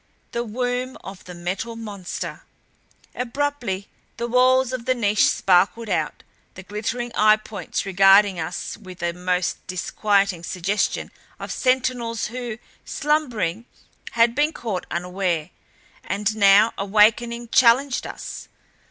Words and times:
The 0.31 0.43
womb 0.43 0.97
of 1.03 1.25
the 1.25 1.35
Metal 1.35 1.75
Monster! 1.75 2.41
Abruptly 3.13 3.87
the 4.17 4.25
walls 4.25 4.73
of 4.73 4.85
the 4.85 4.95
niche 4.95 5.27
sparkled 5.27 5.89
out, 5.89 6.23
the 6.55 6.63
glittering 6.63 7.11
eye 7.13 7.35
points 7.35 7.85
regarding 7.85 8.39
us 8.39 8.75
with 8.77 9.03
a 9.03 9.13
most 9.13 9.57
disquieting 9.67 10.41
suggestion 10.41 11.11
of 11.39 11.51
sentinels 11.51 12.29
who, 12.33 12.57
slumbering, 12.83 13.65
had 14.13 14.33
been 14.33 14.53
caught 14.53 14.87
unaware, 14.89 15.51
and 16.03 16.35
now 16.35 16.73
awakening 16.79 17.49
challenged 17.49 18.07
us. 18.07 18.47